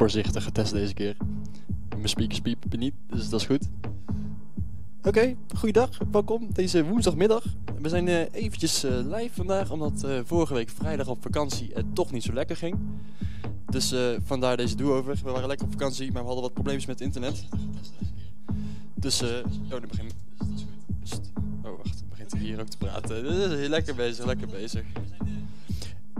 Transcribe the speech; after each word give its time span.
voorzichtig 0.00 0.44
getest 0.44 0.72
deze 0.72 0.94
keer. 0.94 1.16
Mijn 1.96 2.08
speakers 2.08 2.40
piepen 2.40 2.78
niet, 2.78 2.94
dus 3.06 3.28
dat 3.28 3.40
is 3.40 3.46
goed. 3.46 3.68
Oké, 5.02 5.36
goeiedag, 5.56 5.98
welkom 6.10 6.48
deze 6.52 6.84
woensdagmiddag. 6.84 7.44
We 7.80 7.88
zijn 7.88 8.06
uh, 8.06 8.20
eventjes 8.32 8.84
uh, 8.84 8.90
live 8.90 9.34
vandaag, 9.34 9.70
omdat 9.70 10.02
uh, 10.04 10.20
vorige 10.24 10.54
week 10.54 10.68
vrijdag 10.68 11.08
op 11.08 11.22
vakantie 11.22 11.70
het 11.74 11.94
toch 11.94 12.12
niet 12.12 12.22
zo 12.22 12.32
lekker 12.32 12.56
ging. 12.56 12.78
Dus 13.66 13.94
vandaar 14.24 14.56
deze 14.56 14.76
do-over. 14.76 15.18
We 15.24 15.30
waren 15.30 15.48
lekker 15.48 15.66
op 15.66 15.72
vakantie, 15.72 16.12
maar 16.12 16.20
we 16.20 16.26
hadden 16.26 16.44
wat 16.44 16.54
problemen 16.54 16.84
met 16.86 17.00
internet. 17.00 17.44
Dus, 18.94 19.22
oh, 19.22 19.80
nu 19.80 19.86
begin... 19.88 20.10
Oh, 21.64 21.76
wacht, 21.76 22.02
begint 22.08 22.32
hij 22.32 22.40
hier 22.40 22.60
ook 22.60 22.68
te 22.68 22.76
praten. 22.76 23.24
Lekker 23.68 23.94
bezig, 23.94 24.24
lekker 24.24 24.46
bezig. 24.46 24.84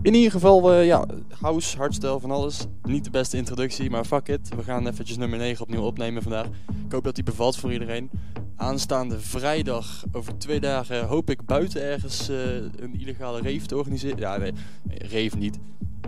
In 0.03 0.15
ieder 0.15 0.31
geval, 0.31 0.81
ja, 0.81 1.07
house, 1.41 1.77
hardstyle, 1.77 2.21
van 2.21 2.31
alles. 2.31 2.67
Niet 2.91 3.05
de 3.05 3.11
beste 3.11 3.37
introductie, 3.37 3.91
maar 3.91 4.05
fuck 4.05 4.29
it. 4.29 4.55
We 4.57 4.62
gaan 4.62 4.87
eventjes 4.87 5.17
nummer 5.17 5.39
9 5.39 5.62
opnieuw 5.62 5.83
opnemen 5.83 6.23
vandaag. 6.23 6.47
Ik 6.87 6.93
hoop 6.93 7.05
dat 7.05 7.15
die 7.15 7.25
bevalt 7.25 7.57
voor 7.57 7.73
iedereen. 7.73 8.11
Aanstaande 8.57 9.21
vrijdag, 9.21 10.05
over 10.13 10.39
twee 10.39 10.61
dagen, 10.61 11.07
hoop 11.07 11.30
ik 11.30 11.45
buiten 11.45 11.83
ergens 11.83 12.30
uh, 12.30 12.55
een 12.55 13.01
illegale 13.01 13.41
rave 13.43 13.66
te 13.66 13.77
organiseren. 13.77 14.19
Ja, 14.19 14.37
nee, 14.37 14.53
rave 14.99 15.37
niet. 15.37 15.59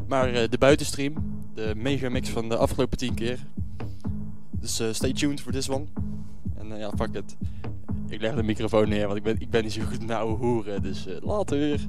Maar 0.09 0.29
uh, 0.29 0.49
de 0.49 0.59
buitenstream, 0.59 1.15
de 1.55 1.73
megamix 1.77 2.29
van 2.29 2.49
de 2.49 2.57
afgelopen 2.57 2.99
10 2.99 3.15
keer. 3.15 3.47
Dus 4.61 4.83
stay 4.91 5.13
tuned 5.13 5.41
voor 5.41 5.53
this 5.53 5.69
one. 5.69 5.85
En 6.59 6.79
ja, 6.79 6.93
fuck 6.97 7.15
it. 7.15 7.37
Ik 8.09 8.21
leg 8.21 8.35
de 8.35 8.43
microfoon 8.43 8.89
neer, 8.89 9.07
want 9.07 9.19
ik 9.19 9.25
ben, 9.25 9.41
ik 9.41 9.51
ben 9.51 9.63
niet 9.63 9.73
zo 9.73 9.83
goed 9.83 10.07
naar 10.07 10.19
ouwe 10.19 10.37
hoeren. 10.37 10.83
Dus 10.83 11.07
later 11.21 11.59
weer. 11.59 11.81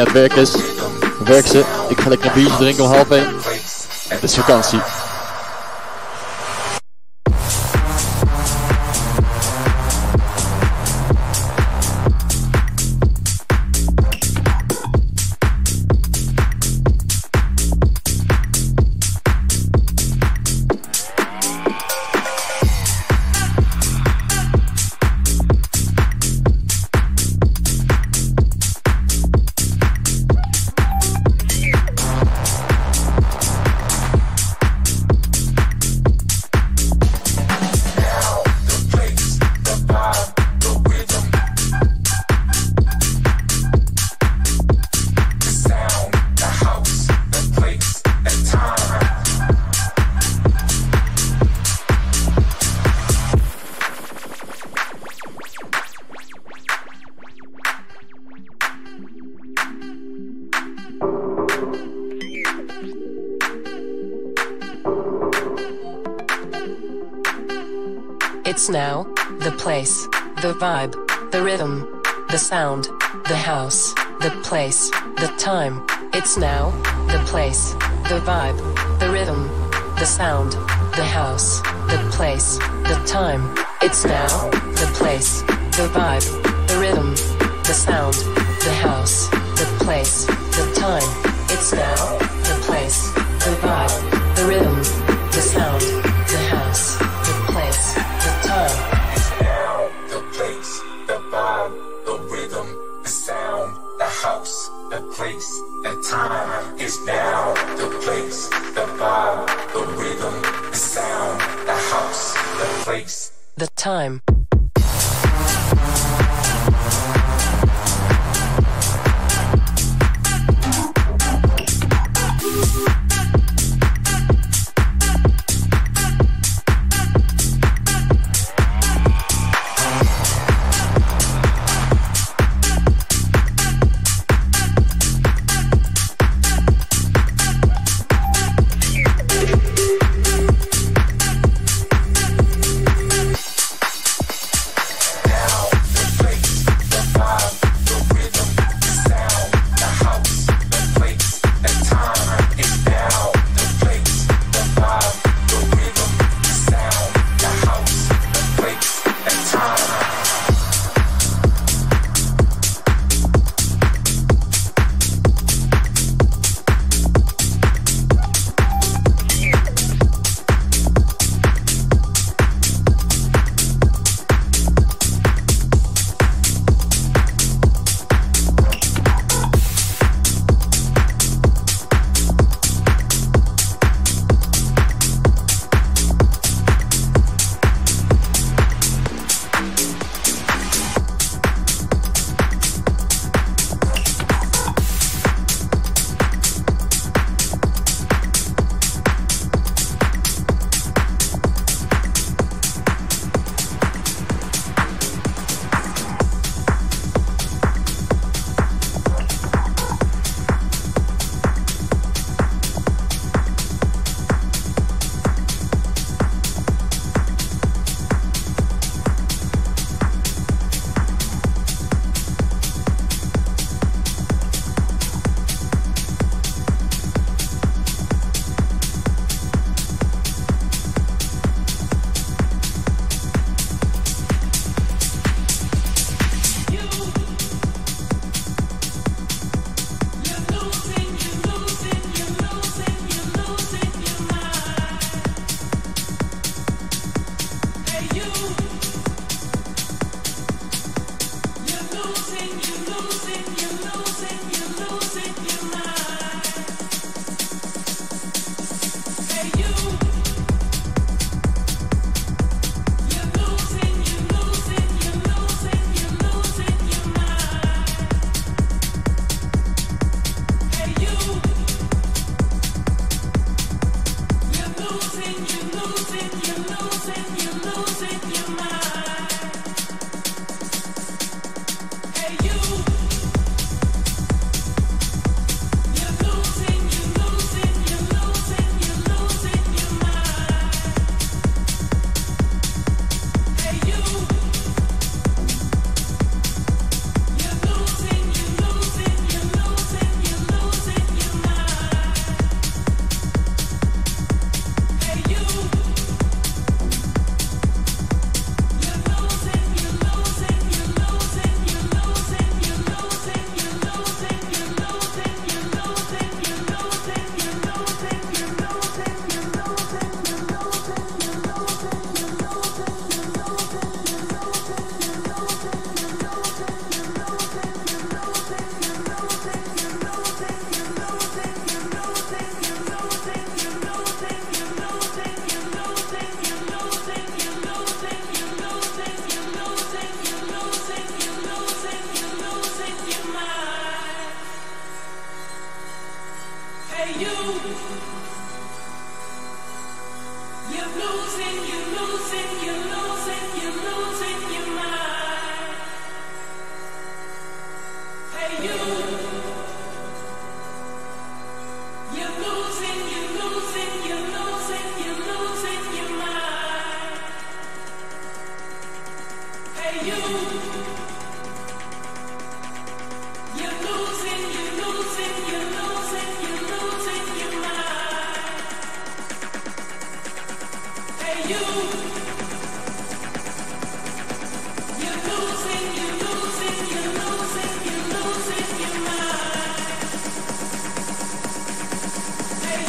aan 0.00 0.06
het 0.06 0.14
werk 0.14 0.32
is, 0.32 0.56
werk 1.24 1.46
ze. 1.46 1.64
Ik 1.88 2.00
ga 2.00 2.08
lekker 2.08 2.26
een 2.26 2.34
biertje 2.34 2.56
drinken 2.56 2.84
om 2.84 2.90
half 2.90 3.10
1. 3.10 3.26
Het 4.08 4.22
is 4.22 4.34
vakantie. 4.34 4.80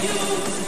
I 0.02 0.59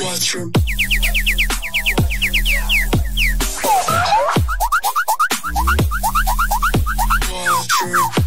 am 0.00 0.14
the 7.80 8.17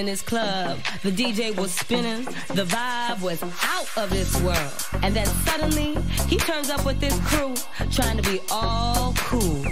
in 0.00 0.06
this 0.06 0.22
club. 0.22 0.78
The 1.02 1.10
DJ 1.12 1.54
was 1.54 1.72
spinning. 1.72 2.24
The 2.48 2.64
vibe 2.64 3.20
was 3.20 3.42
out 3.42 3.86
of 3.98 4.08
this 4.08 4.34
world. 4.40 4.72
And 5.02 5.14
then 5.14 5.26
suddenly, 5.44 5.98
he 6.26 6.38
turns 6.38 6.70
up 6.70 6.86
with 6.86 6.98
this 7.00 7.16
crew, 7.28 7.54
trying 7.92 8.16
to 8.16 8.22
be 8.22 8.40
all 8.50 9.12
cool. 9.18 9.62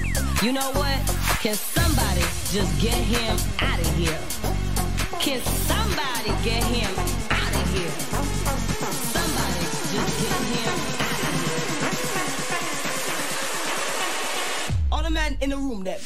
You 0.43 0.53
know 0.53 0.71
what? 0.73 0.99
Can 1.41 1.55
somebody 1.55 2.21
just 2.53 2.79
get 2.81 2.95
him 2.95 3.37
out 3.61 3.81
of 3.81 3.97
here? 3.97 4.19
Can 5.19 5.41
somebody 5.67 6.31
get 6.45 6.63
him 6.63 6.93
out 7.31 7.55
of 7.61 7.73
here? 7.73 7.95
Somebody 9.17 9.65
just 9.93 10.13
get 10.21 10.41
him 10.53 10.75
out 11.09 11.23
of 11.25 11.35
here. 11.41 11.69
All 14.93 15.03
the 15.03 15.11
men 15.11 15.39
in 15.41 15.51
the 15.51 15.57
room 15.57 15.85
that 15.85 16.01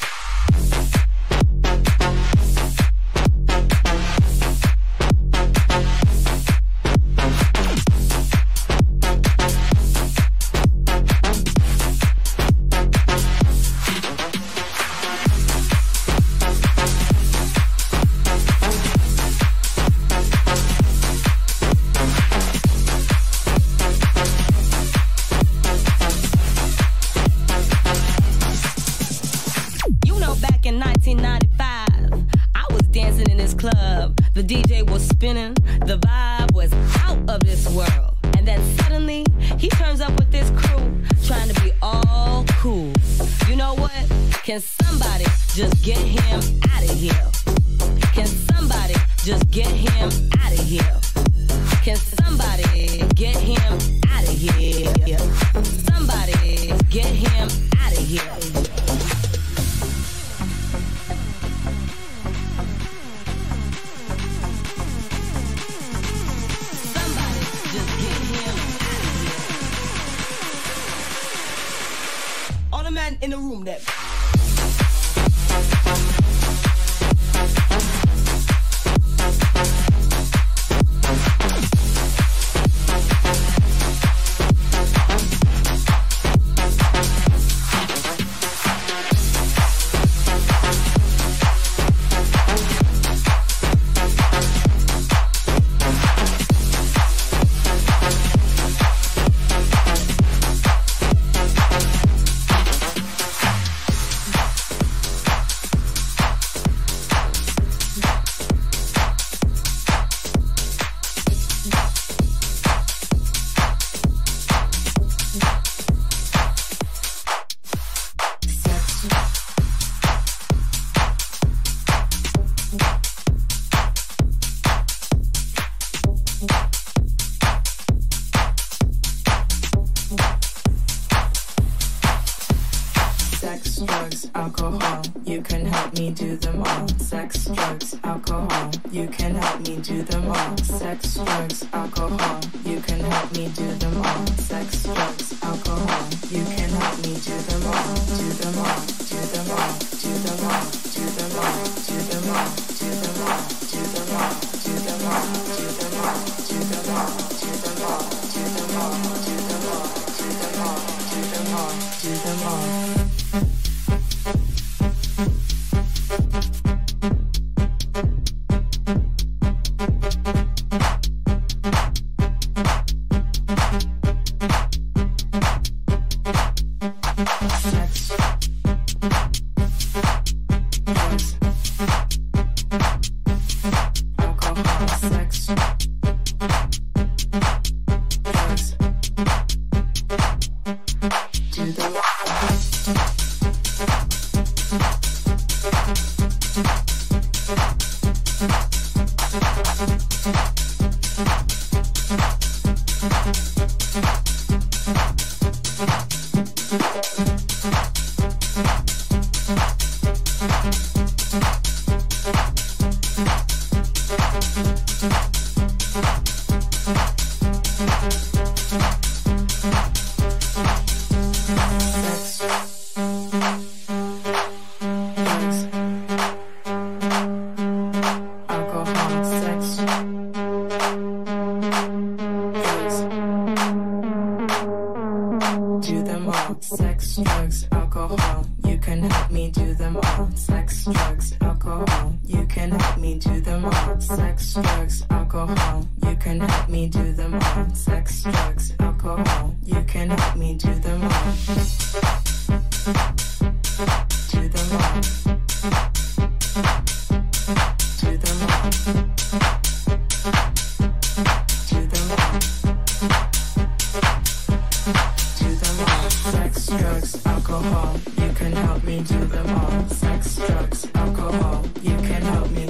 Sex, 269.73 270.35
drugs, 270.35 270.87
alcohol. 270.93 271.65
You 271.81 271.97
can 271.97 272.21
help 272.21 272.51
me 272.51 272.67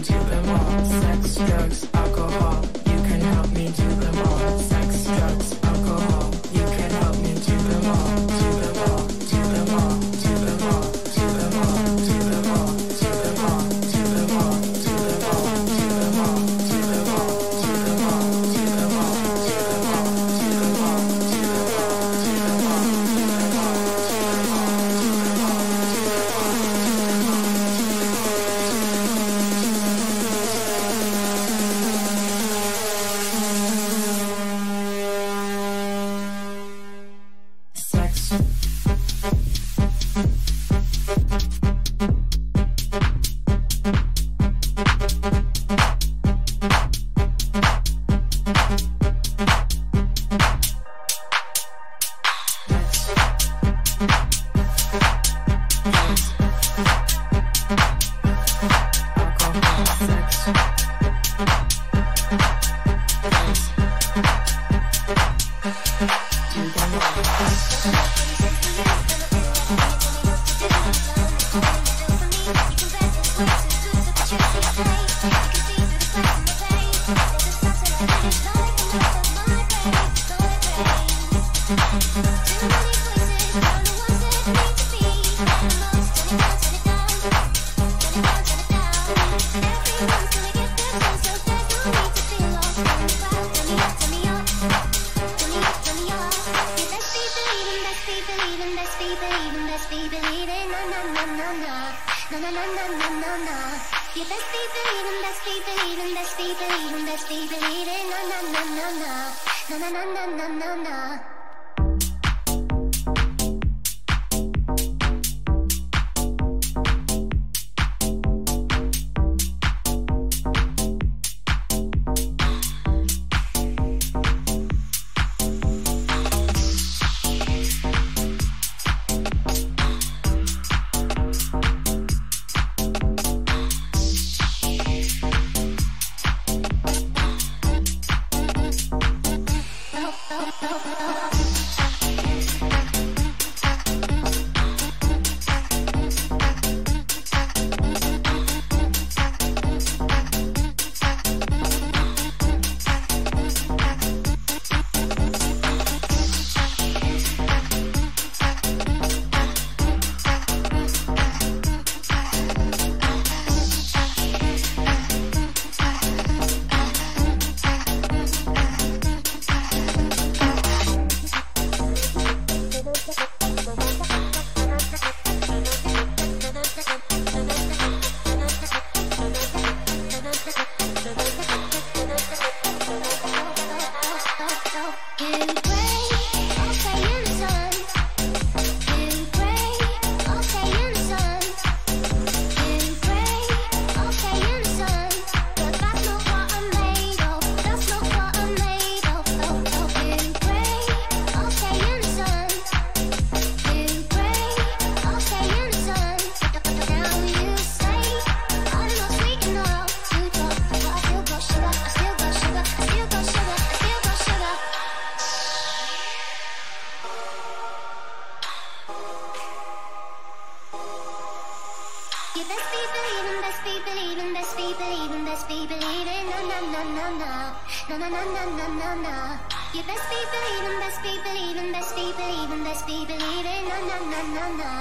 no. 228.95 229.39
You 229.73 229.81
best 229.89 230.05
be 230.09 230.19
believing, 230.29 230.77
best 230.79 230.99
be 231.01 231.13
believing, 231.25 231.71
best 231.73 231.95
be 231.95 232.05
believing, 232.13 232.63
best 232.63 232.85
be 232.85 233.05
believing, 233.05 233.63
Na 233.69 233.77
na 233.89 233.97
na 234.05 234.21
na 234.21 234.45
na. 234.59 234.71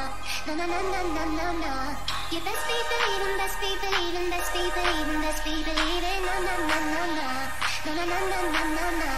Na 0.47 0.53
na 0.55 0.67
na 0.67 0.81
na 0.93 1.01
na 1.17 1.25
na 1.25 1.47
na. 1.63 1.73
You 2.31 2.41
best 2.45 2.65
be 2.69 2.77
believing, 2.93 3.37
best 3.41 3.57
be 3.61 3.71
believing, 3.81 4.29
best 4.31 4.53
be 4.53 4.63
believing, 4.77 5.21
best 5.25 5.45
be 5.45 5.55
believing, 5.65 6.23
Na 6.29 6.37
na 6.45 6.55
na 6.69 6.79
na 6.93 7.03
na. 7.17 7.29
Na 7.85 7.93
na 7.97 8.05
na 8.05 8.19
na 8.33 8.41
na 8.53 8.63
na 8.77 8.87
na. 9.01 9.11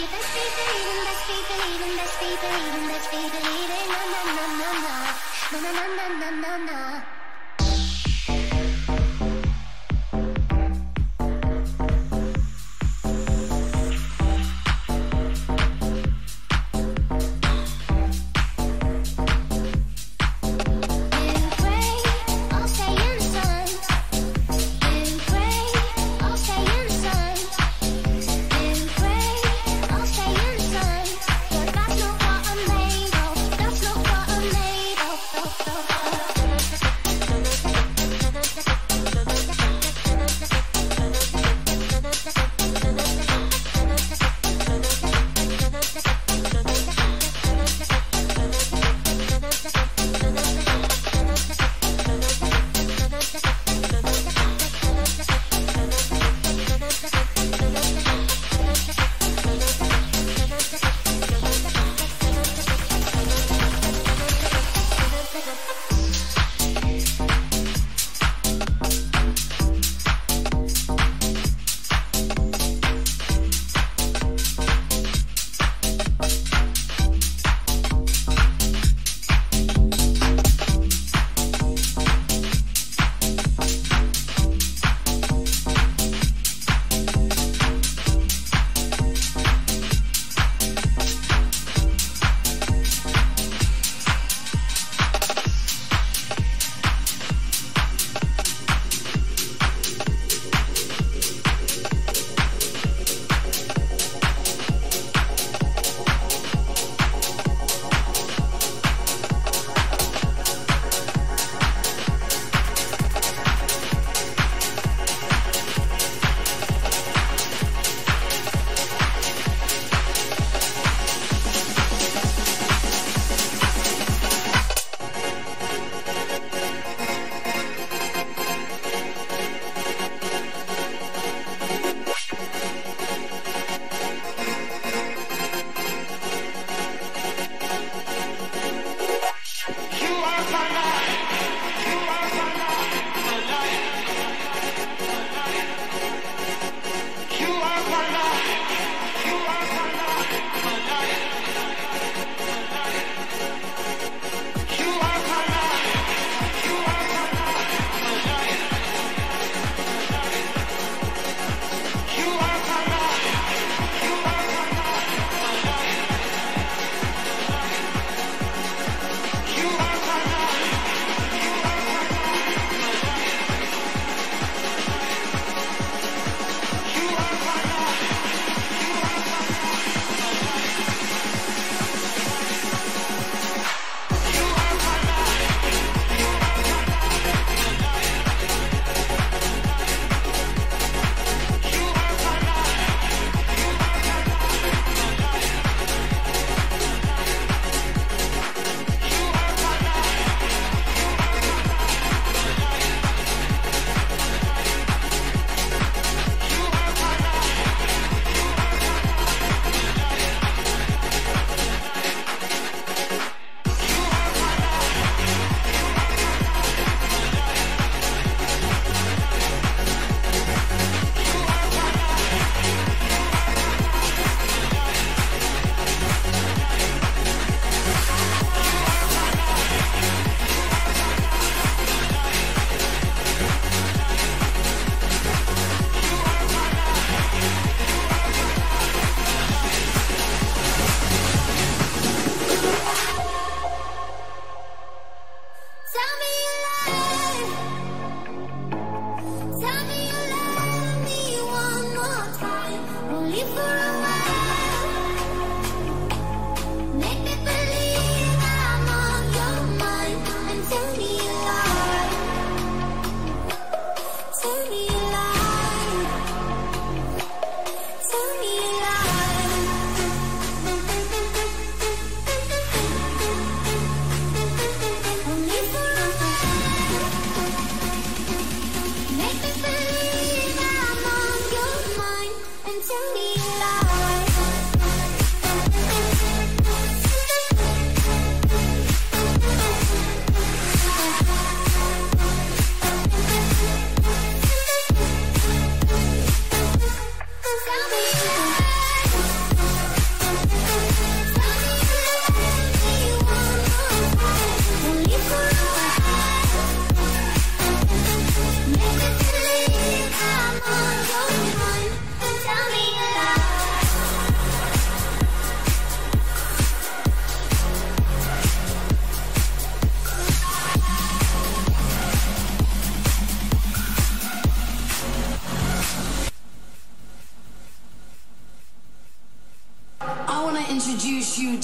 You 0.00 0.06
best 0.08 0.30
be 0.32 0.44
believing, 0.56 1.00
best 1.04 1.24
be 1.28 1.36
believing, 1.50 1.94
best 2.00 2.16
be 2.20 2.30
believing, 2.40 2.86
best 2.88 3.08
be 3.12 3.20
believing, 3.34 3.88
na 3.92 4.02
na 4.12 4.22
na 4.40 4.70
na. 4.84 4.94
Na 5.52 5.58
na 5.60 5.70
na 5.76 5.84
na 5.98 6.06
na 6.20 6.28
na 6.40 6.52
na. 6.64 7.19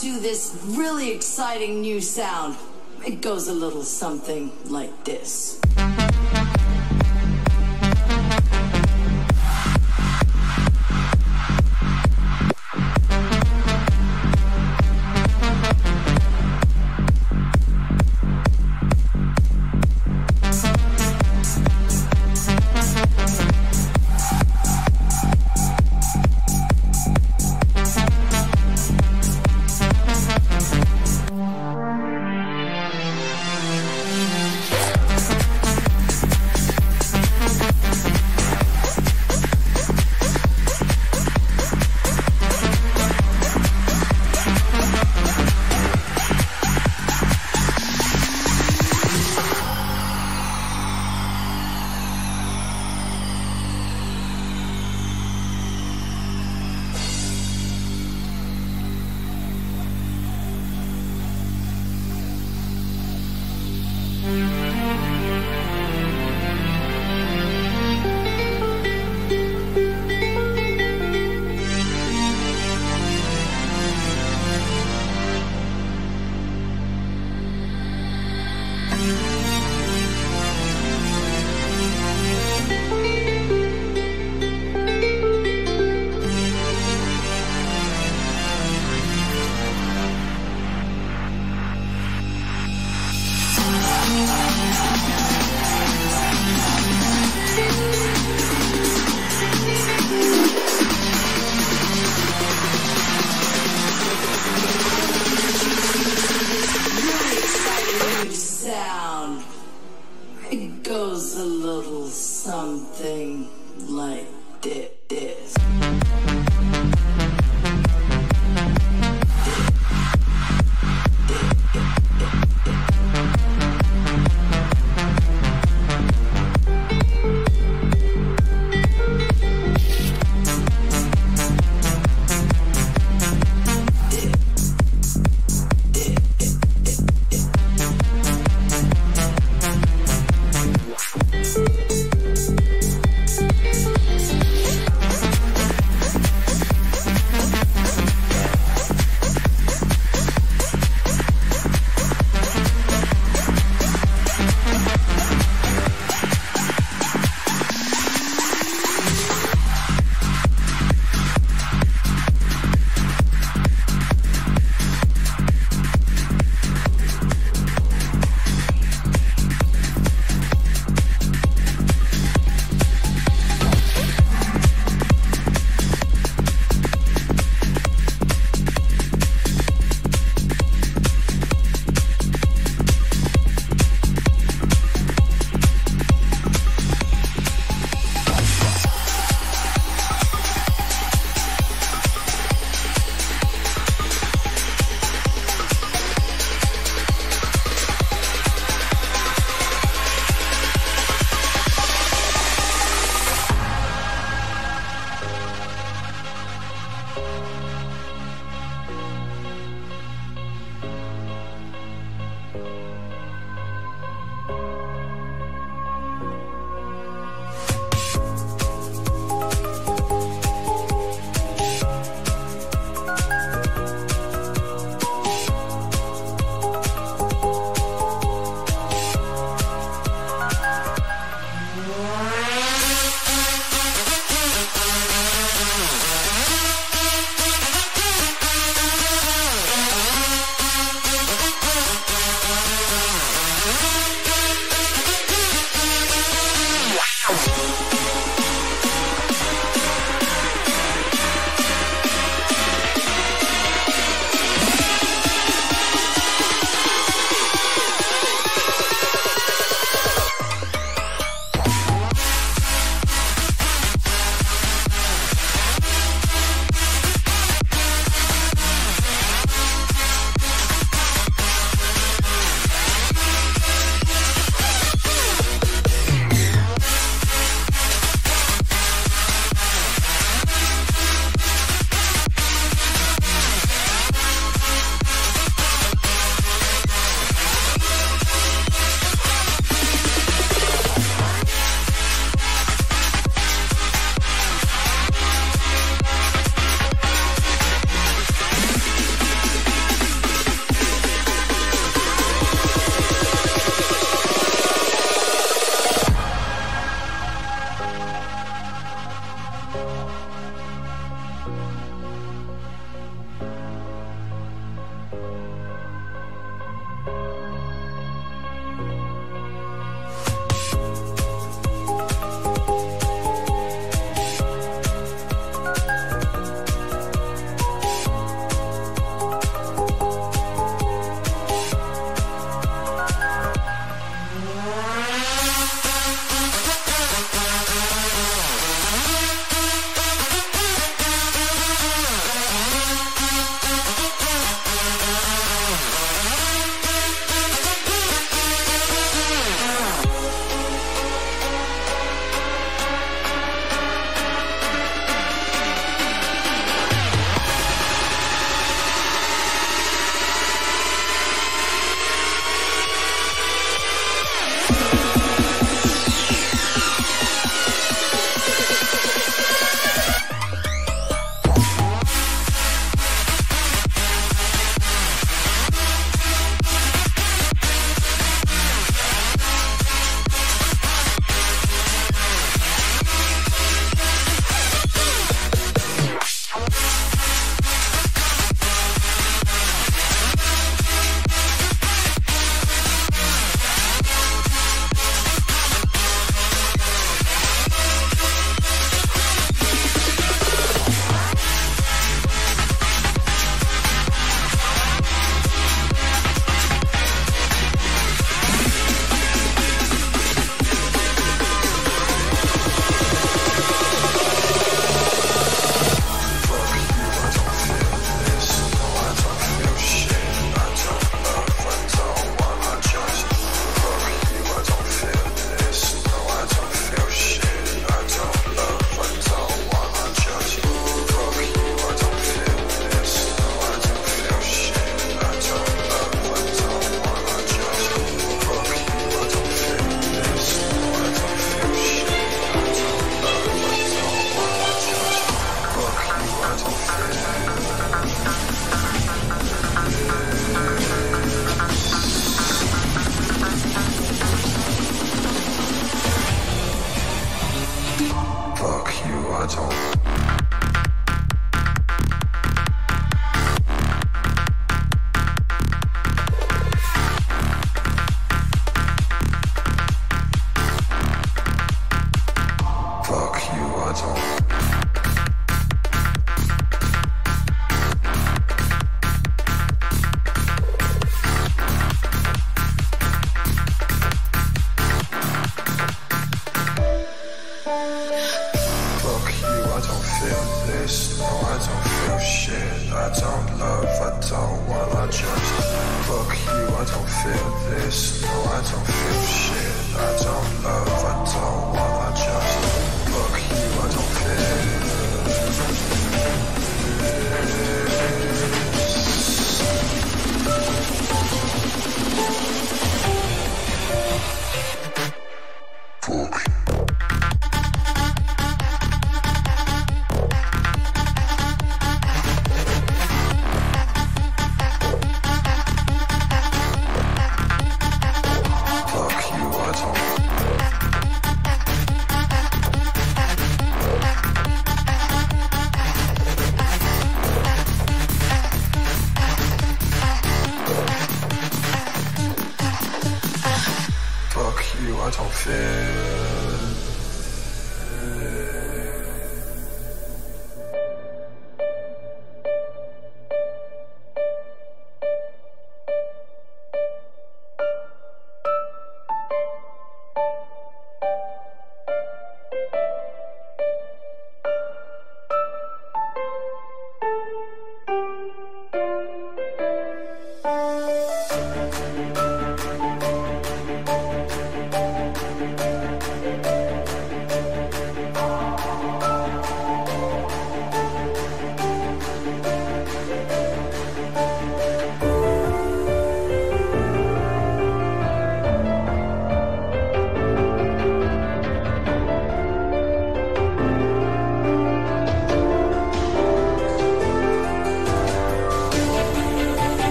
Do 0.00 0.18
this 0.18 0.58
really 0.64 1.10
exciting 1.10 1.82
new 1.82 2.00
sound. 2.00 2.56
It 3.06 3.20
goes 3.20 3.48
a 3.48 3.52
little 3.52 3.82
something 3.82 4.50
like 4.64 5.04
this. 5.04 5.49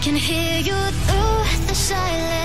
Can 0.00 0.16
hear 0.16 0.60
you 0.60 0.72
through 0.72 1.66
the 1.66 1.74
silence. 1.74 2.39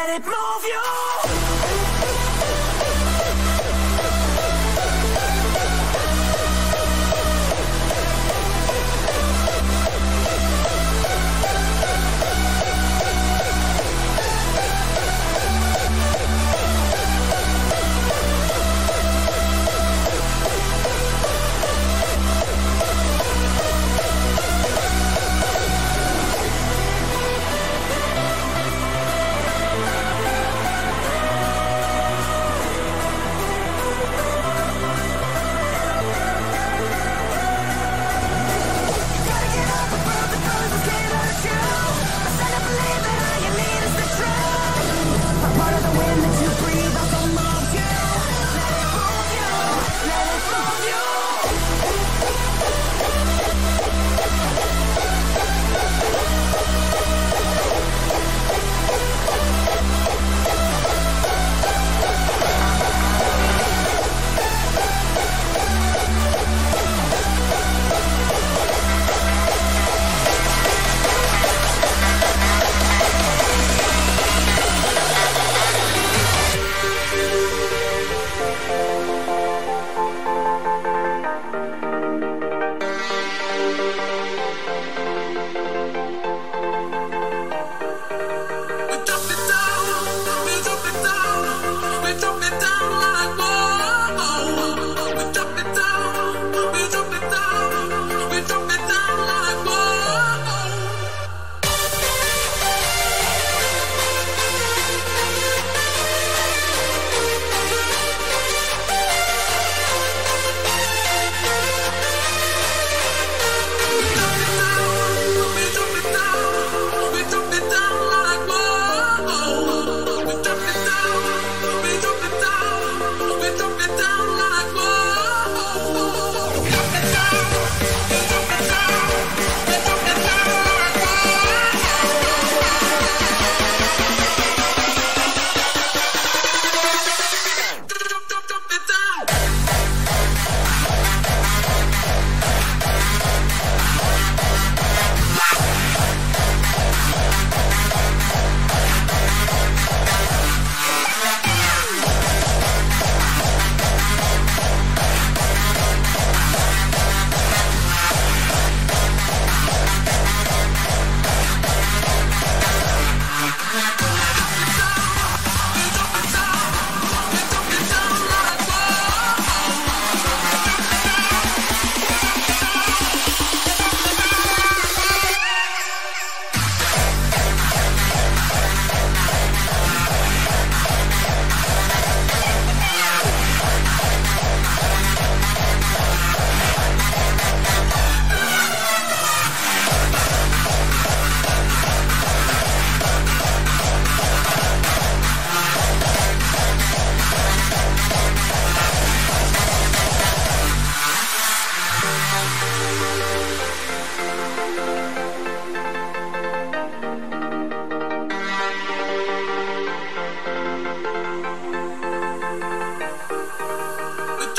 Let 0.00 0.08
it 0.16 0.24
move 0.24 0.64
you. 0.64 1.09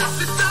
stop 0.01 0.19
the 0.19 0.25
time. 0.25 0.50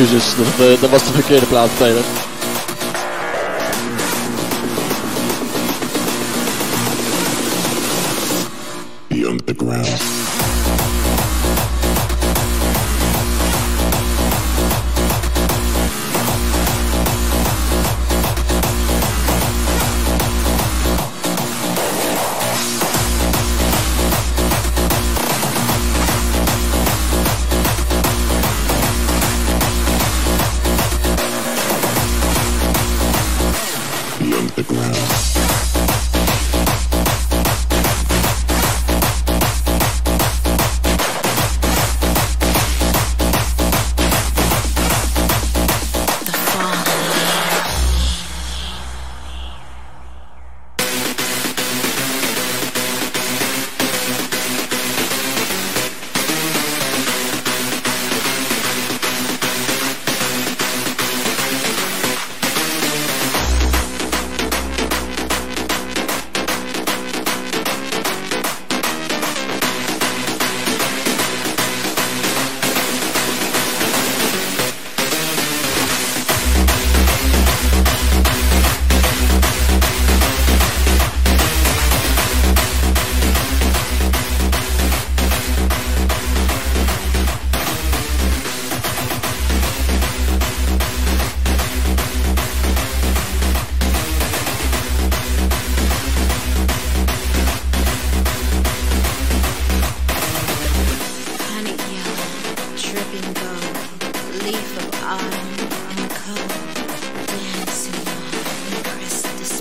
Excuses, 0.00 0.34
dat, 0.36 0.66
eh, 0.66 0.80
dat 0.80 0.90
was 0.90 1.06
de 1.06 1.12
verkeerde 1.12 1.46
plaatspeler. 1.46 2.02
The 2.02 2.29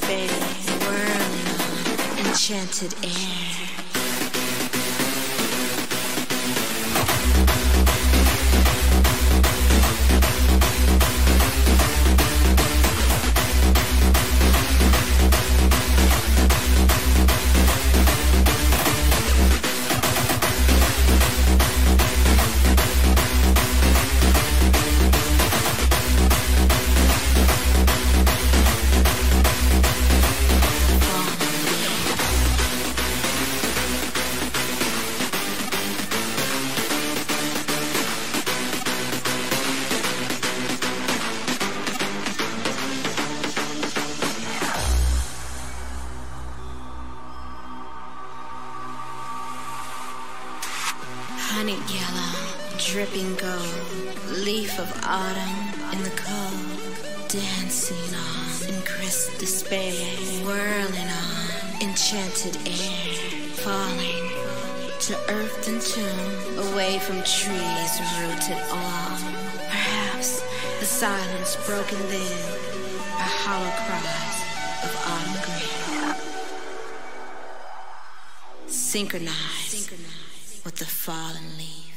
baby, 0.09 0.33
whirling, 0.85 2.25
enchanted 2.25 2.95
air. 3.03 3.78
broken 71.69 71.99
then 72.07 72.37
by 73.19 73.29
hollow 73.43 73.73
cries 73.85 74.37
of 74.85 74.91
autumn 75.11 75.37
green. 75.45 75.69
Synchronize, 78.67 79.35
Synchronize. 79.67 80.61
with 80.65 80.77
the 80.77 80.85
fallen 80.85 81.57
leaf. 81.59 81.89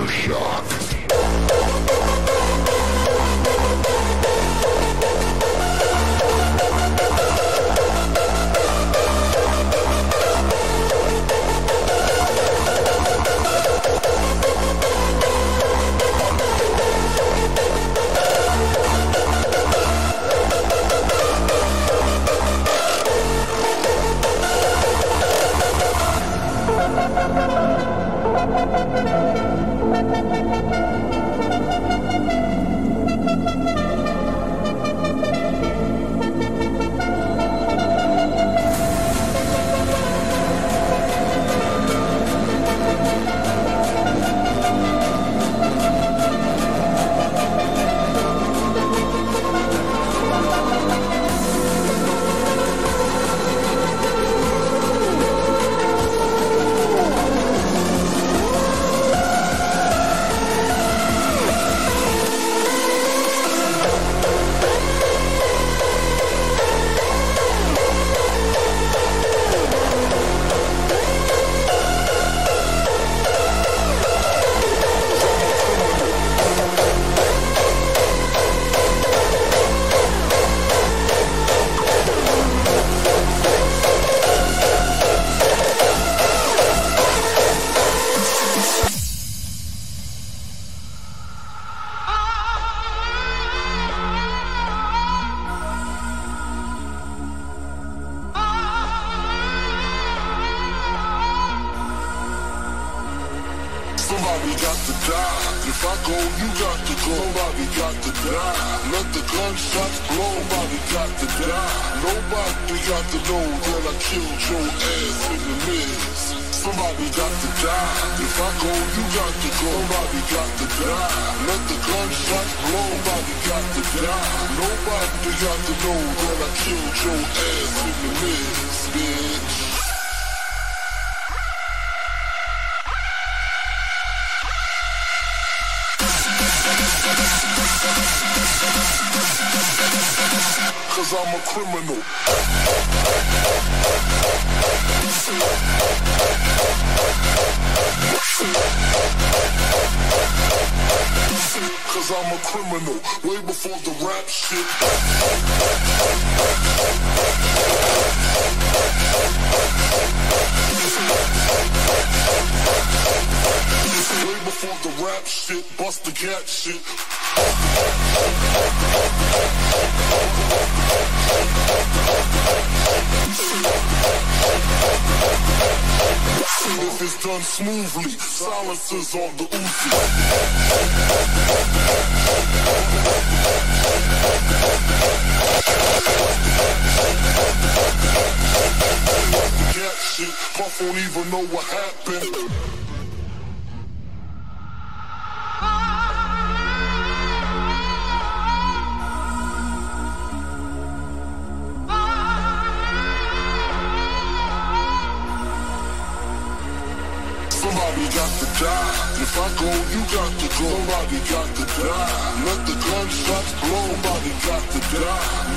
Aftershock. 0.00 0.79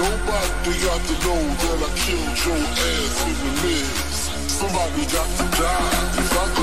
Nobody 0.03 0.73
got 0.83 0.99
to 0.99 1.13
know 1.23 1.41
that 1.63 1.79
I 1.79 1.91
killed 2.03 2.37
your 2.43 2.59
ass 2.59 3.23
in 3.23 3.35
the 3.39 3.51
mist. 3.63 4.51
Somebody 4.51 5.05
got 5.05 5.29
to 5.37 5.45
die. 5.57 6.62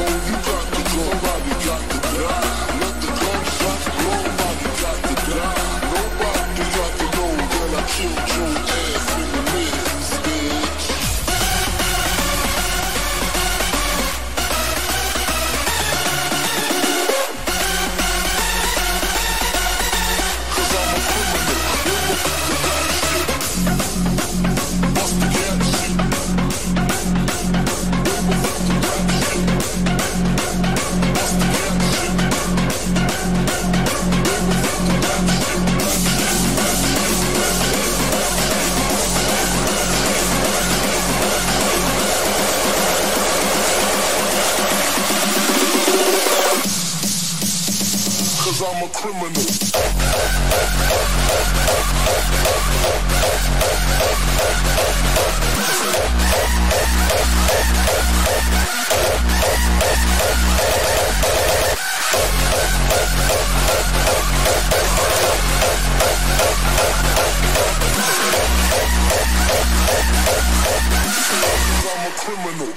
criminal. 72.30 72.72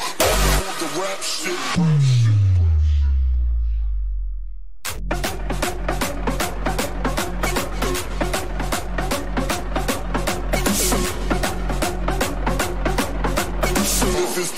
The 0.79 0.87
rap 0.99 1.21
shit. 1.21 1.59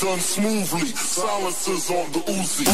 done 0.01 0.19
smoothly. 0.19 0.87
Silencers 0.87 1.89
on 1.89 2.11
the 2.11 2.19
Uzi. 2.19 2.64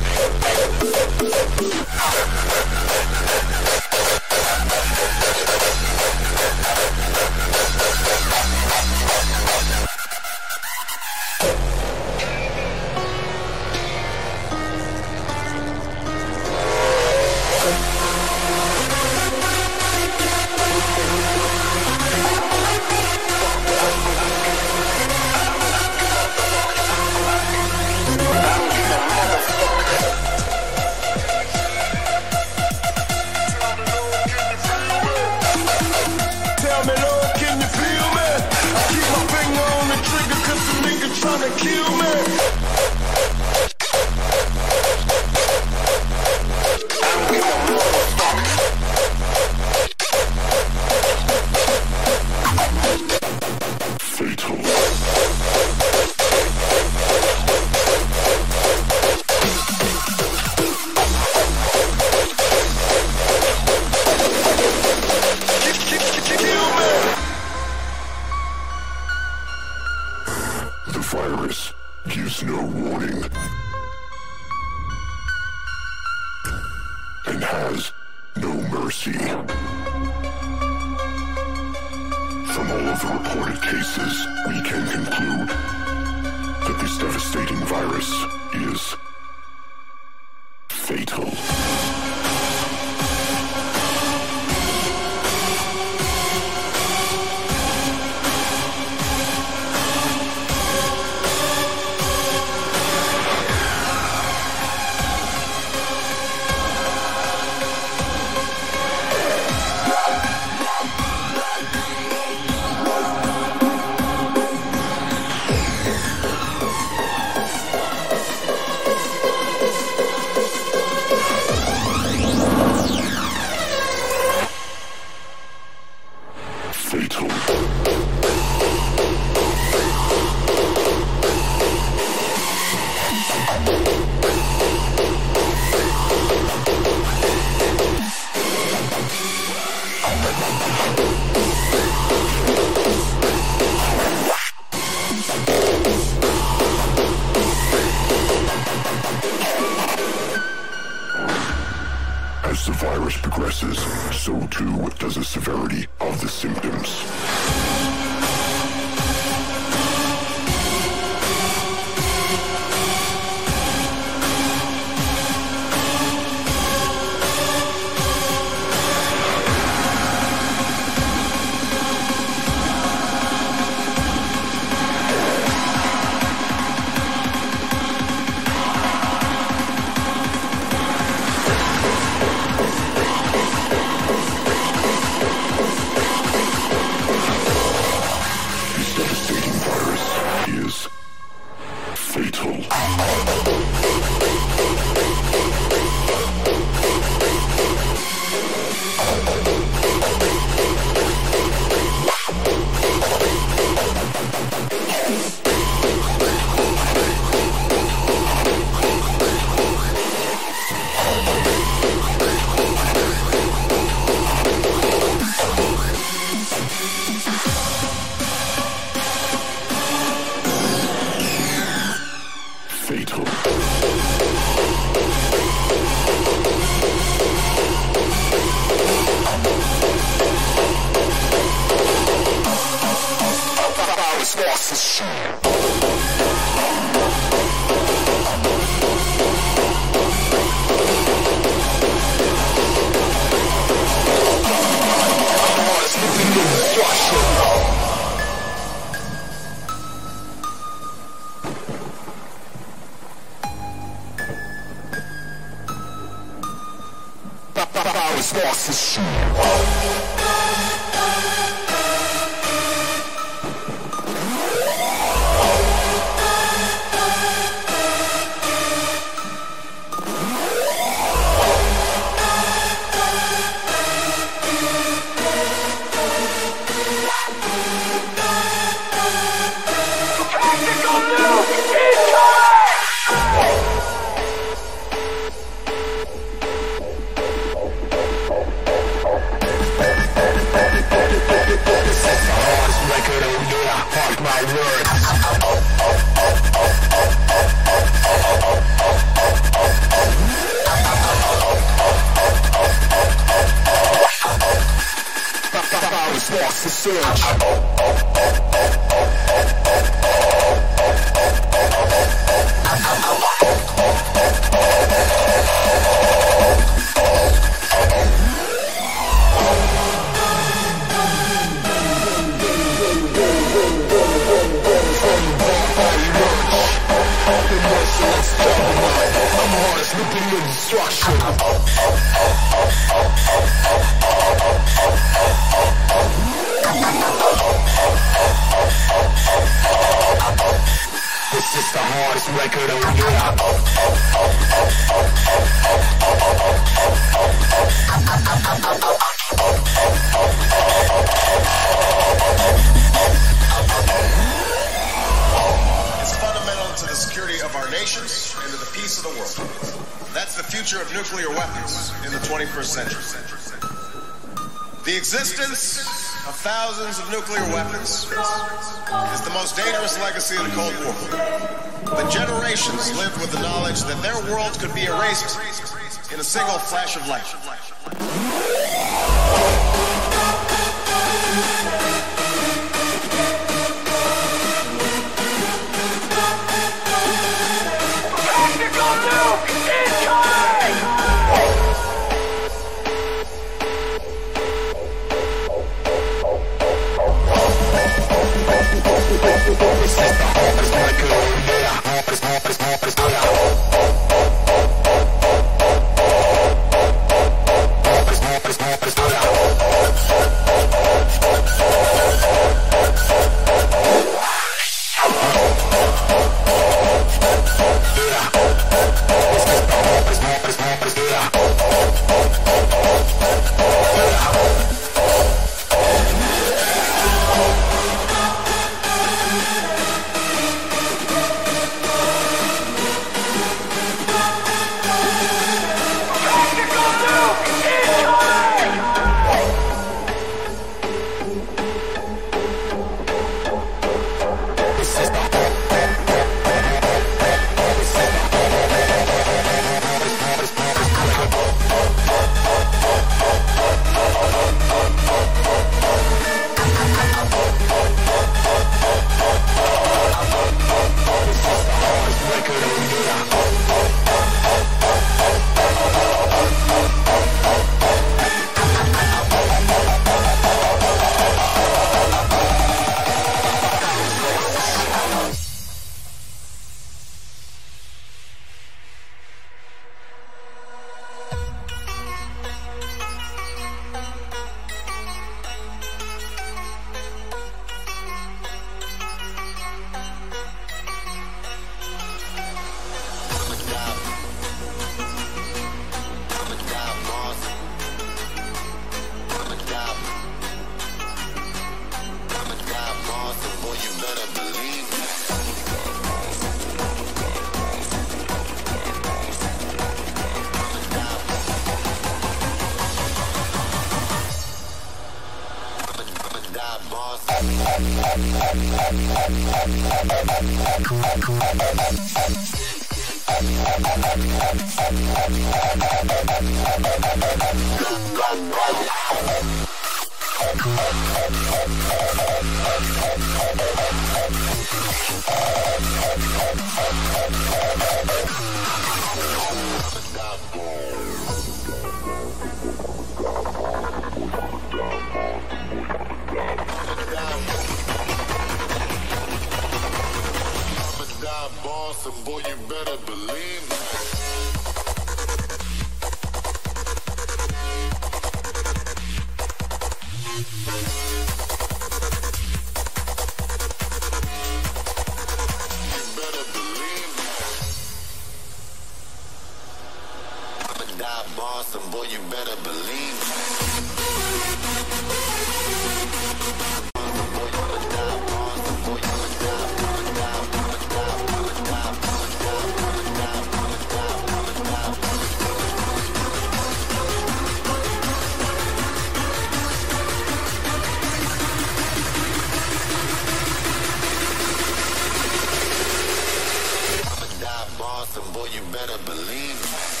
And 598.16 598.32
boy, 598.32 598.46
you 598.46 598.60
better 598.72 598.98
believe 599.04 599.62
me. 599.62 600.00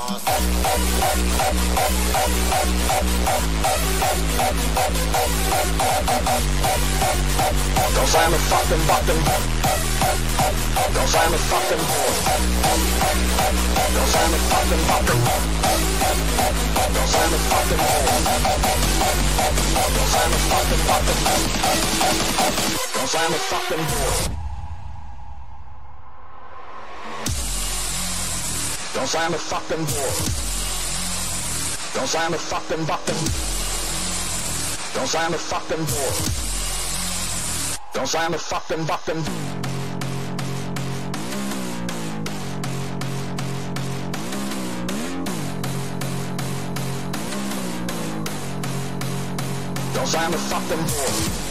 I'm 0.00 0.14
a. 0.14 0.20
Don't 7.94 8.06
sign 8.06 8.30
the 8.30 8.38
fucking 8.38 8.82
button. 8.86 9.18
Don't 10.94 11.08
sign 11.08 11.30
the 11.32 11.38
fucking 11.38 11.82
Don't 13.94 14.08
sign 14.14 14.30
the 14.30 14.38
fucking 14.38 14.82
button. 14.88 15.18
Don't 16.94 17.08
sign 17.08 17.30
the 17.32 17.38
fucking 17.50 17.80
Don't 19.94 20.10
sign 20.14 20.30
the 20.30 20.38
fucking 20.48 20.82
button. 20.88 21.16
Don't 22.94 23.08
sign 23.08 23.30
the 23.32 23.38
fucking 23.38 24.47
Don't 28.98 29.06
sign 29.06 29.30
the 29.30 29.38
fucking 29.38 29.84
door. 29.84 30.10
Don't 31.94 32.08
sign 32.08 32.32
the 32.32 32.36
fucking 32.36 32.84
button. 32.84 33.14
Don't 34.92 35.06
sign 35.06 35.30
the 35.30 35.38
fucking 35.38 35.84
door. 35.86 36.12
Don't 37.94 38.08
sign 38.08 38.32
the 38.32 38.38
fucking 38.38 38.84
button. 38.86 39.22
Don't 49.94 50.06
sign 50.08 50.30
the 50.32 50.38
fucking 50.38 50.86
door. 50.86 51.47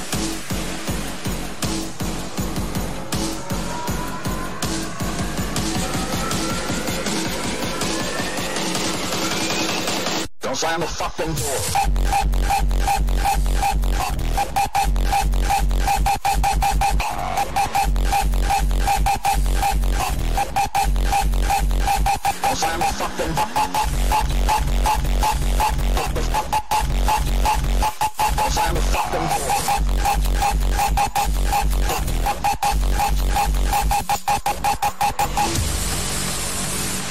Don't 10.48 10.56
sign 10.56 10.80
the 10.80 10.88
fucking 10.88 11.26
door. 11.26 11.36
Don't 22.42 22.56
sign 22.56 22.80
the 22.80 22.86
fucking 22.96 23.34
Don't 28.38 28.52
sign 28.54 28.74
the 28.74 28.80
fucking 28.80 29.28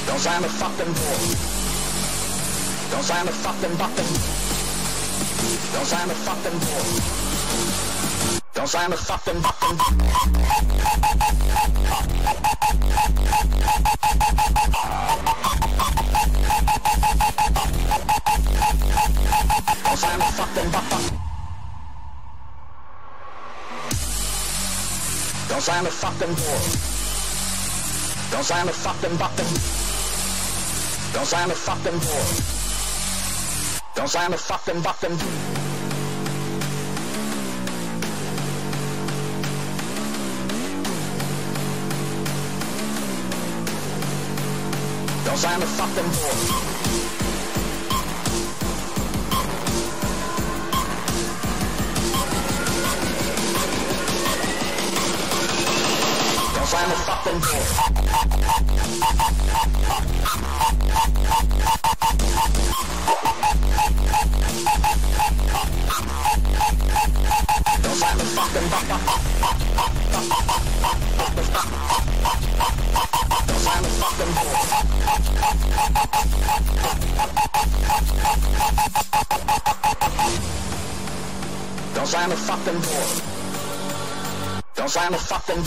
Don't 0.07 0.19
sign 0.19 0.41
the 0.41 0.49
fucking 0.49 0.93
door. 0.93 1.56
Don't 2.91 3.03
sign 3.03 3.25
the 3.25 3.31
fucking 3.31 3.75
button. 3.77 4.05
Don't 5.73 5.85
sign 5.85 6.07
the 6.07 6.15
fucking 6.15 6.59
door. 6.59 6.83
Don't 8.53 8.67
sign 8.67 8.89
the 8.89 8.97
fucking 8.97 9.41
button. 9.41 9.77
Don't 19.83 19.97
sign 19.97 20.19
the 20.19 20.25
fucking 20.37 20.71
button. 20.71 21.03
Don't 25.49 25.61
sign 25.61 25.83
the 25.83 25.91
fucking 25.91 26.33
door. 26.35 26.61
Don't 28.31 28.43
sign 28.43 28.65
the 28.65 28.73
fucking 28.73 29.17
button. 29.17 29.47
Don't 31.13 31.25
sign 31.25 31.47
the 31.49 31.55
fucking 31.55 31.99
door. 31.99 32.56
Don't 33.97 34.07
sign 34.07 34.29
the 34.29 34.37
fucking 34.37 34.79
button. 34.83 35.09
Don't 45.25 45.37
sign 45.37 45.59
the 45.59 45.65
fucking 45.65 46.11
door. 46.11 47.06
Sign 56.67 56.89
the 56.89 56.95
fucking 56.95 57.39
door. 57.39 57.63
Don't 67.83 67.95
sign 67.95 68.17
the 68.17 68.25
fucking 68.35 68.67
button. 68.69 68.99
Don't 71.17 71.45
fucking. 74.01 74.31
Don't 81.95 82.35
fucking 82.35 82.81
door. 82.81 83.36
Don't 84.77 84.89
sign 84.89 85.11
the 85.11 85.17
fucking 85.17 85.55
door. 85.55 85.63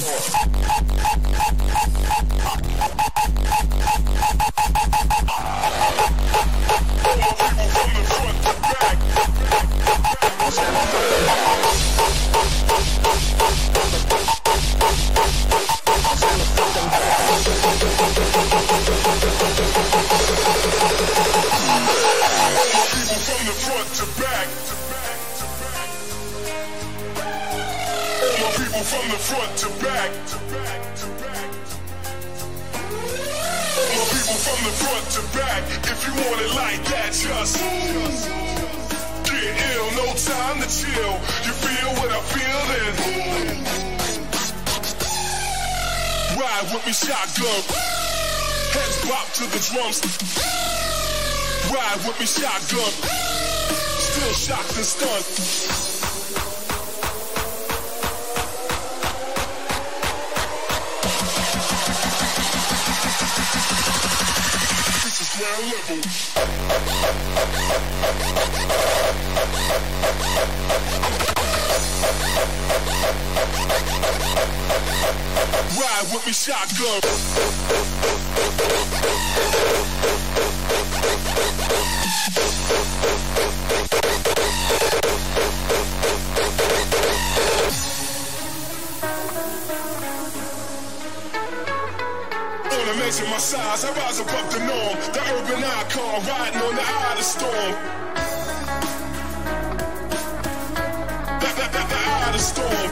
From 23.27 23.47
the 23.47 23.53
front 23.53 23.89
to 23.97 24.05
back. 24.23 24.90
People 28.57 28.83
from 28.83 29.05
the 29.11 29.19
front 29.19 29.57
to 29.59 29.69
back. 29.85 30.11
My 33.91 34.05
people 34.11 34.39
from 34.43 34.61
the 34.65 34.75
front 34.81 35.07
to 35.15 35.23
back. 35.37 35.63
If 35.87 36.07
you 36.07 36.13
want 36.15 36.41
it 36.43 36.53
like 36.55 36.83
that, 36.91 37.13
just 37.13 37.59
get 39.29 39.55
ill. 39.75 39.89
No 39.99 40.07
time 40.15 40.59
to 40.63 40.69
chill. 40.69 41.15
You 41.47 41.53
feel 41.53 41.91
what 42.01 42.11
I 42.11 42.21
feel 42.33 42.61
then. 42.71 42.93
Ride 46.41 46.67
with 46.73 46.85
me, 46.87 46.93
shotgun. 46.93 47.63
Heads 48.75 48.97
bop 49.07 49.27
to 49.39 49.45
the 49.47 49.61
drums. 49.71 50.01
Ride 51.71 52.01
with 52.07 52.19
me, 52.19 52.27
shotgun. 52.27 52.93
Still 54.01 54.33
shocked 54.33 54.77
and 54.77 54.87
stunned. 54.87 56.10
shotgun. 76.41 77.01
in 93.23 93.31
my 93.31 93.39
size, 93.39 93.85
I 93.85 93.93
rise 93.93 94.21
above 94.21 94.53
the 94.53 94.61
norm. 94.61 94.97
The 95.15 95.21
urban 95.35 95.65
icon, 95.65 96.17
riding 96.27 96.63
on 96.63 96.75
the 96.77 96.85
eye 96.85 97.13
of 97.13 97.19
the 97.19 97.27
storm. 97.35 97.73
The, 101.41 101.51
the, 101.59 101.67
the, 101.75 101.83
the 101.91 101.99
eye 102.13 102.25
of 102.29 102.33
the 102.33 102.43
storm. 102.51 102.91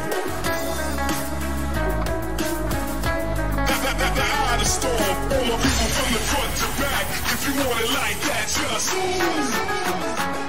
The, 3.69 3.75
the, 4.01 4.25
eye 4.29 4.55
of 4.55 4.59
the 4.61 4.69
storm. 4.77 5.15
All 5.33 5.45
my 5.51 5.57
people 5.65 5.89
from 5.97 6.11
the 6.17 6.23
front 6.31 6.53
to 6.61 6.69
back. 6.81 7.07
If 7.35 7.41
you 7.47 7.53
want 7.63 7.79
it 7.85 7.91
like 8.01 8.19
that, 8.29 8.47
just 8.59 8.89
ooh. 8.95 9.49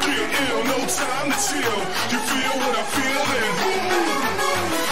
Get 0.04 0.30
ill, 0.44 0.62
no 0.72 0.78
time 0.88 1.28
to 1.32 1.40
chill. 1.48 1.80
You 2.12 2.20
feel 2.30 2.54
what 2.62 2.76
I 2.76 2.84
feel 2.96 3.24
and 3.38 3.58
ooh. 3.64 4.89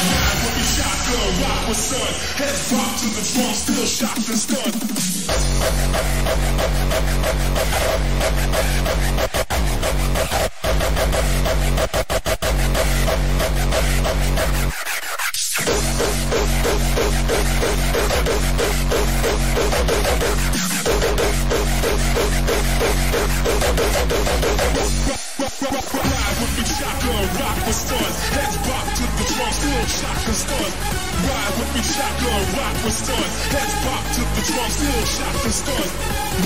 shotgun, 0.76 1.42
rock 1.42 1.68
with 1.70 1.78
sun, 1.78 2.14
heads 2.36 2.74
rock 2.74 2.92
to 3.00 3.06
the 3.16 3.22
drum, 3.34 3.54
still 3.54 3.86
shocked 3.86 4.30
and 4.30 4.38
stunned. 4.38 4.76
With 32.84 32.94
stuns, 32.94 33.46
heads 33.54 33.76
rock 33.86 34.04
to 34.16 34.22
the 34.22 34.42
drum, 34.54 34.72
still 34.72 35.06
shocked 35.06 35.46
and 35.46 35.54
stunned. 35.54 35.92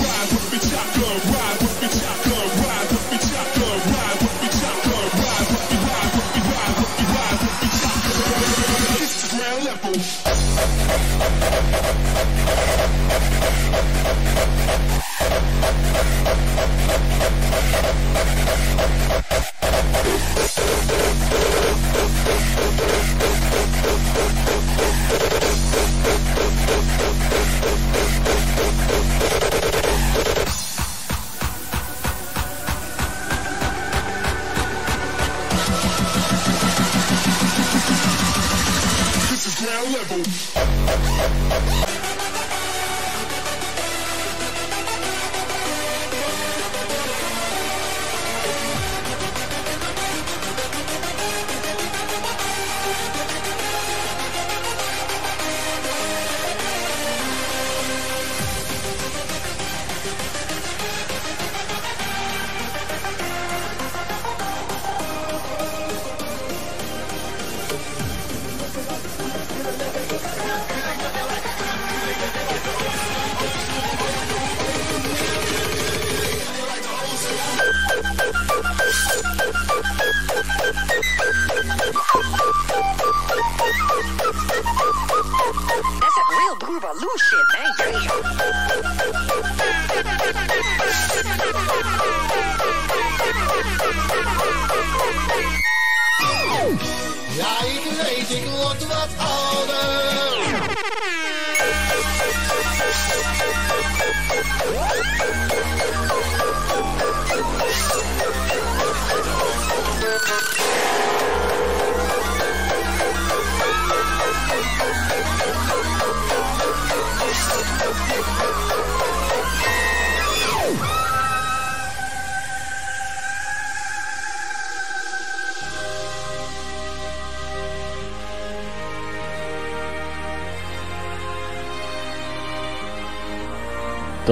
Ride 0.02 0.28
with 0.32 0.52
me, 0.52 0.58
shotgun, 0.58 1.16
ride 1.32 1.58
with 1.62 1.82
me, 1.82 1.88
shotgun, 1.88 2.48
ride 2.60 2.65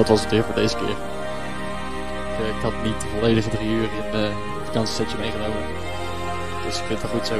Dat 0.05 0.13
was 0.13 0.23
het 0.23 0.33
weer 0.33 0.43
voor 0.43 0.55
deze 0.55 0.75
keer. 0.75 0.89
Ik, 0.89 2.39
eh, 2.39 2.47
ik 2.47 2.61
had 2.61 2.73
niet 2.83 3.01
de 3.01 3.07
volledige 3.07 3.49
drie 3.49 3.69
uur 3.69 3.83
in 3.83 4.13
eh, 4.13 4.21
het 4.21 4.65
vakantiesetje 4.65 5.17
meegenomen. 5.17 5.63
Dus 6.65 6.79
ik 6.79 6.85
vind 6.85 7.01
het 7.01 7.11
goed 7.11 7.27
zo. 7.27 7.35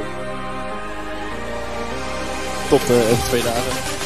Tot 2.68 2.90
eh, 2.90 3.10
over 3.10 3.24
twee 3.24 3.42
dagen. 3.42 4.05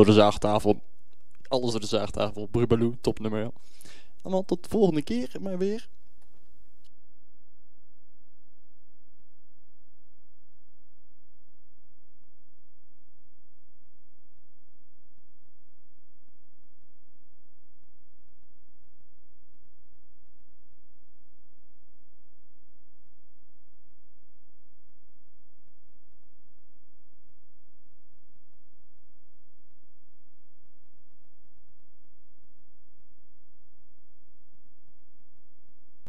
Door 0.00 0.08
de 0.08 0.14
zaagtafel. 0.14 0.80
Alles 1.48 1.70
door 1.70 1.80
de 1.80 1.86
zaagtafel. 1.86 2.46
Brubaloo, 2.46 2.94
topnummer. 3.00 3.50
Allemaal 4.22 4.44
tot 4.44 4.62
de 4.62 4.68
volgende 4.68 5.02
keer, 5.02 5.30
maar 5.40 5.58
weer. 5.58 5.88